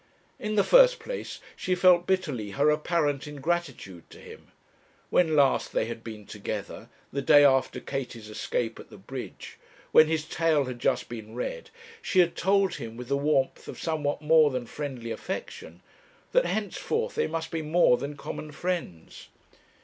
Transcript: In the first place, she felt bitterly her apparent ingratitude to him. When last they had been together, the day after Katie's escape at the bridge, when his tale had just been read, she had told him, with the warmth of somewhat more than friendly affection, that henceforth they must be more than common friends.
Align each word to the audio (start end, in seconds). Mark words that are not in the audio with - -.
In 0.39 0.55
the 0.55 0.63
first 0.63 0.97
place, 0.97 1.39
she 1.55 1.75
felt 1.75 2.07
bitterly 2.07 2.49
her 2.49 2.71
apparent 2.71 3.27
ingratitude 3.27 4.09
to 4.09 4.17
him. 4.17 4.47
When 5.11 5.35
last 5.35 5.73
they 5.73 5.85
had 5.85 6.03
been 6.03 6.25
together, 6.25 6.89
the 7.13 7.21
day 7.21 7.45
after 7.45 7.79
Katie's 7.79 8.27
escape 8.27 8.79
at 8.79 8.89
the 8.89 8.97
bridge, 8.97 9.59
when 9.91 10.07
his 10.07 10.25
tale 10.25 10.63
had 10.63 10.79
just 10.79 11.07
been 11.07 11.35
read, 11.35 11.69
she 12.01 12.17
had 12.17 12.35
told 12.35 12.73
him, 12.77 12.97
with 12.97 13.09
the 13.09 13.15
warmth 13.15 13.67
of 13.67 13.79
somewhat 13.79 14.23
more 14.23 14.49
than 14.49 14.65
friendly 14.65 15.11
affection, 15.11 15.83
that 16.31 16.47
henceforth 16.47 17.13
they 17.13 17.27
must 17.27 17.51
be 17.51 17.61
more 17.61 17.97
than 17.97 18.17
common 18.17 18.51
friends. 18.51 19.27